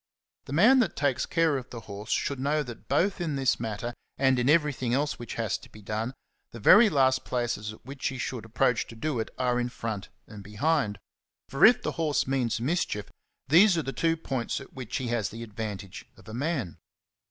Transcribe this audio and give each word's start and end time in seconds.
The 0.45 0.53
man 0.53 0.79
that 0.79 0.95
takes 0.95 1.27
care 1.27 1.57
of 1.59 1.69
the 1.69 1.81
horse 1.81 2.09
should 2.09 2.39
know 2.39 2.63
that 2.63 2.87
both 2.87 3.21
in 3.21 3.35
this 3.35 3.59
matter 3.59 3.93
and 4.17 4.39
in 4.39 4.49
everything 4.49 4.95
else 4.95 5.19
which 5.19 5.35
has 5.35 5.59
to 5.59 5.69
be 5.69 5.83
done, 5.83 6.15
the 6.53 6.59
very 6.59 6.89
last 6.89 7.23
places 7.23 7.73
at 7.73 7.85
which 7.85 8.07
he 8.07 8.17
should 8.17 8.43
approach 8.43 8.87
to 8.87 8.95
do 8.95 9.19
it 9.19 9.29
are 9.37 9.59
in 9.59 9.69
front 9.69 10.09
and 10.25 10.43
behind; 10.43 10.95
CHAPTER 11.51 11.59
VI. 11.59 11.59
35 11.59 11.59
for 11.59 11.65
if 11.79 11.83
the 11.83 11.91
horse 11.97 12.25
means 12.25 12.59
mischief, 12.59 13.11
these 13.47 13.77
are 13.77 13.83
the 13.83 13.93
two 13.93 14.17
points 14.17 14.59
at 14.59 14.73
which 14.73 14.97
he 14.97 15.09
has 15.09 15.29
the 15.29 15.43
advantage 15.43 16.05
of 16.17 16.27
a 16.27 16.33
man. 16.33 16.79